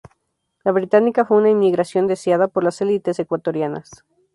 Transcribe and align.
La 0.63 0.71
británica 0.71 1.25
fue 1.25 1.37
una 1.37 1.51
inmigración 1.51 2.07
deseada 2.07 2.47
por 2.47 2.63
las 2.63 2.81
elites 2.81 3.19
ecuatorianas. 3.19 4.03